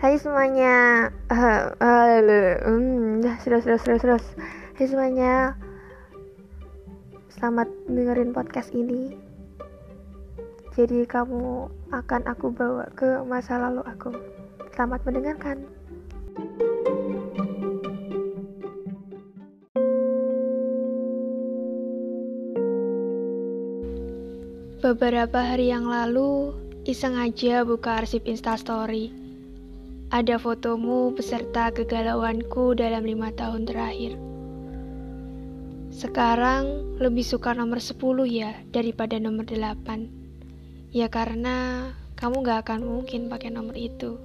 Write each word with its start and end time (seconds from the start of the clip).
Hai 0.00 0.16
semuanya. 0.16 1.12
Uh, 1.28 1.76
uh, 1.76 3.36
terus 3.44 3.68
terus 3.68 3.84
terus. 3.84 4.24
Hai 4.80 4.88
semuanya. 4.88 5.52
Selamat 7.28 7.68
dengerin 7.84 8.32
podcast 8.32 8.72
ini. 8.72 9.12
Jadi 10.72 11.04
kamu 11.04 11.68
akan 11.92 12.22
aku 12.32 12.48
bawa 12.48 12.88
ke 12.96 13.20
masa 13.28 13.60
lalu 13.60 13.84
aku. 13.84 14.08
Selamat 14.72 15.04
mendengarkan. 15.04 15.68
Beberapa 24.80 25.44
hari 25.44 25.68
yang 25.68 25.84
lalu, 25.84 26.56
iseng 26.88 27.20
aja 27.20 27.68
buka 27.68 28.00
arsip 28.00 28.24
instastory. 28.24 29.19
Ada 30.10 30.42
fotomu 30.42 31.14
beserta 31.14 31.70
kegalauanku 31.70 32.74
dalam 32.74 33.06
lima 33.06 33.30
tahun 33.30 33.62
terakhir. 33.62 34.18
Sekarang 35.94 36.98
lebih 36.98 37.22
suka 37.22 37.54
nomor 37.54 37.78
10 37.78 38.26
ya 38.26 38.58
daripada 38.74 39.22
nomor 39.22 39.46
8. 39.46 40.90
Ya 40.90 41.06
karena 41.06 41.86
kamu 42.18 42.42
gak 42.42 42.66
akan 42.66 42.90
mungkin 42.90 43.30
pakai 43.30 43.54
nomor 43.54 43.78
itu. 43.78 44.18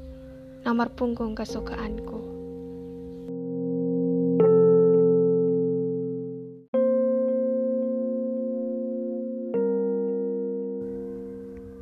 Nomor 0.65 0.89
punggung 0.97 1.37
kesukaanku. 1.37 2.17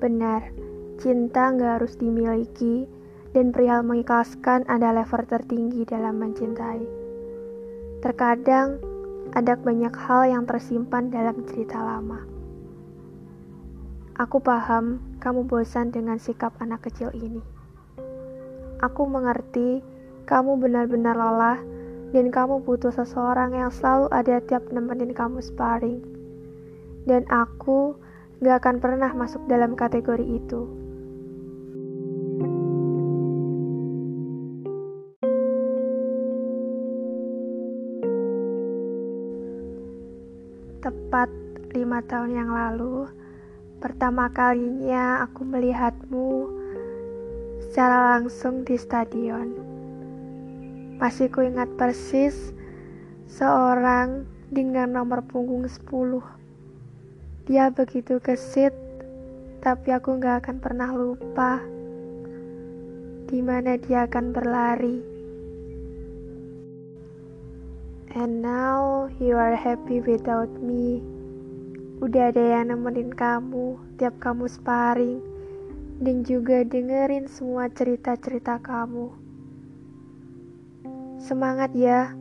Benar, 0.04 0.52
cinta 1.00 1.56
nggak 1.56 1.80
harus 1.80 1.96
dimiliki, 1.96 2.84
dan 3.34 3.50
perihal 3.50 3.82
mengikhlaskan 3.82 4.62
ada 4.70 4.94
level 4.94 5.26
tertinggi 5.26 5.84
dalam 5.90 6.22
mencintai. 6.22 6.86
Terkadang, 8.06 8.78
ada 9.34 9.58
banyak 9.58 9.94
hal 9.98 10.30
yang 10.30 10.46
tersimpan 10.46 11.10
dalam 11.10 11.42
cerita 11.50 11.82
lama. 11.82 12.22
Aku 14.14 14.38
paham 14.38 15.02
kamu 15.18 15.50
bosan 15.50 15.90
dengan 15.90 16.22
sikap 16.22 16.54
anak 16.62 16.86
kecil 16.86 17.10
ini. 17.18 17.42
Aku 18.86 19.10
mengerti 19.10 19.82
kamu 20.30 20.62
benar-benar 20.62 21.18
lelah 21.18 21.58
dan 22.14 22.30
kamu 22.30 22.62
butuh 22.62 22.94
seseorang 22.94 23.58
yang 23.58 23.74
selalu 23.74 24.06
ada 24.14 24.38
tiap 24.46 24.70
nemenin 24.70 25.18
kamu 25.18 25.42
sparring. 25.42 25.98
Dan 27.10 27.26
aku 27.34 27.98
gak 28.46 28.62
akan 28.62 28.78
pernah 28.78 29.10
masuk 29.18 29.42
dalam 29.50 29.74
kategori 29.74 30.22
itu. 30.22 30.83
Tepat 40.84 41.32
lima 41.72 42.04
tahun 42.04 42.36
yang 42.36 42.52
lalu, 42.52 43.08
pertama 43.80 44.28
kalinya 44.28 45.24
aku 45.24 45.48
melihatmu 45.48 46.52
secara 47.64 48.20
langsung 48.20 48.68
di 48.68 48.76
stadion. 48.76 49.56
Masih 51.00 51.32
kuingat 51.32 51.72
persis 51.80 52.52
seorang 53.32 54.28
dengan 54.52 54.92
nomor 55.00 55.24
punggung 55.24 55.64
10 55.72 56.44
dia 57.44 57.68
begitu 57.72 58.24
gesit, 58.24 58.72
tapi 59.60 59.92
aku 59.92 60.16
gak 60.16 60.48
akan 60.48 60.64
pernah 60.64 60.92
lupa 60.96 61.60
di 63.28 63.40
mana 63.44 63.76
dia 63.80 64.08
akan 64.08 64.32
berlari. 64.32 65.13
And 68.14 68.46
now 68.46 69.10
you 69.18 69.42
are 69.42 69.58
happy 69.58 69.98
without 69.98 70.54
me. 70.62 71.02
Udah 71.98 72.30
ada 72.30 72.62
yang 72.62 72.70
nemenin 72.70 73.10
kamu 73.10 73.82
tiap 73.98 74.22
kamu 74.22 74.46
sparring 74.46 75.18
dan 75.98 76.22
juga 76.22 76.62
dengerin 76.62 77.26
semua 77.26 77.74
cerita-cerita 77.74 78.62
kamu. 78.62 79.10
Semangat 81.18 81.74
ya, 81.74 82.14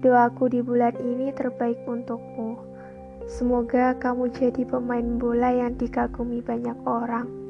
doaku 0.00 0.48
di 0.48 0.64
bulan 0.64 0.96
ini 0.96 1.28
terbaik 1.36 1.76
untukmu. 1.84 2.56
Semoga 3.28 4.00
kamu 4.00 4.32
jadi 4.32 4.64
pemain 4.64 5.20
bola 5.20 5.52
yang 5.52 5.76
dikagumi 5.76 6.40
banyak 6.40 6.80
orang. 6.88 7.47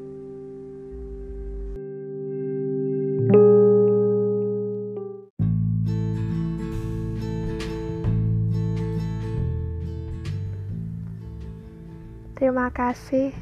Terima 12.39 12.71
kasih, 12.71 13.35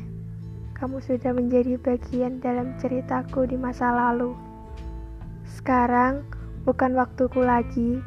kamu 0.74 0.98
sudah 1.06 1.30
menjadi 1.30 1.78
bagian 1.78 2.42
dalam 2.42 2.74
ceritaku 2.82 3.46
di 3.46 3.54
masa 3.54 3.94
lalu. 3.94 4.34
Sekarang 5.46 6.26
bukan 6.66 6.98
waktuku 6.98 7.46
lagi, 7.46 8.02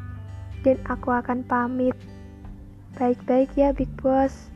dan 0.67 0.75
aku 0.91 1.15
akan 1.15 1.47
pamit. 1.47 1.95
Baik-baik 2.99 3.55
ya 3.55 3.71
Big 3.71 3.87
Boss. 4.03 4.51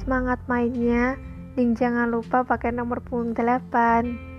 Semangat 0.00 0.40
mainnya 0.48 1.20
dan 1.52 1.76
jangan 1.76 2.08
lupa 2.08 2.48
pakai 2.48 2.72
nomor 2.72 3.04
punggung 3.04 3.36
8. 3.36 4.33